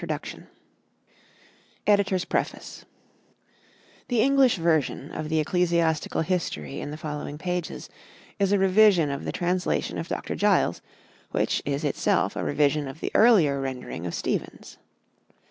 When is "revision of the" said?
8.57-9.31, 12.43-13.11